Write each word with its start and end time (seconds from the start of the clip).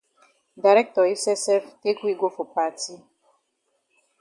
Director 0.65 1.03
yi 1.07 1.15
sef 1.23 1.39
sef 1.45 1.63
take 1.81 2.01
we 2.05 2.13
go 2.21 2.27
for 2.35 2.47
party. 2.55 2.95